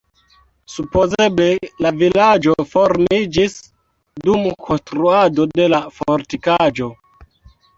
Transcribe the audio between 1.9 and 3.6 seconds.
vilaĝo formiĝis